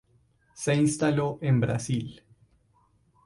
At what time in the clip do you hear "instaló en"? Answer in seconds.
0.73-1.59